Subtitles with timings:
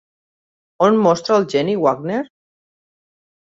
[0.85, 2.25] On mostra el geni Wagner?